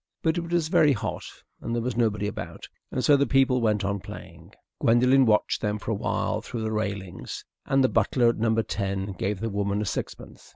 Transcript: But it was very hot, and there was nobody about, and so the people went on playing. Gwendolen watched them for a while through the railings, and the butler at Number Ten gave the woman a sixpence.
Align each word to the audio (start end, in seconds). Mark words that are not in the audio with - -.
But 0.23 0.39
it 0.39 0.51
was 0.51 0.67
very 0.69 0.93
hot, 0.93 1.25
and 1.61 1.75
there 1.75 1.81
was 1.83 1.95
nobody 1.95 2.25
about, 2.25 2.67
and 2.91 3.03
so 3.03 3.15
the 3.15 3.27
people 3.27 3.61
went 3.61 3.85
on 3.85 3.99
playing. 3.99 4.51
Gwendolen 4.79 5.27
watched 5.27 5.61
them 5.61 5.77
for 5.77 5.91
a 5.91 5.93
while 5.93 6.41
through 6.41 6.63
the 6.63 6.71
railings, 6.71 7.45
and 7.67 7.83
the 7.83 7.87
butler 7.87 8.29
at 8.29 8.39
Number 8.39 8.63
Ten 8.63 9.11
gave 9.11 9.41
the 9.41 9.49
woman 9.51 9.79
a 9.79 9.85
sixpence. 9.85 10.49